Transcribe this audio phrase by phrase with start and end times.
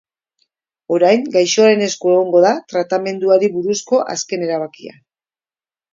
[0.95, 4.99] Orain gaixoaren esku egongo da tratamenduari buruzko azken erabakia.